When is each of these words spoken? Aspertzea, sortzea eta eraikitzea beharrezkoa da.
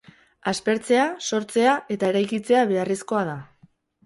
Aspertzea, 0.51 1.03
sortzea 1.29 1.75
eta 1.97 2.09
eraikitzea 2.15 2.65
beharrezkoa 2.73 3.23
da. 3.31 3.39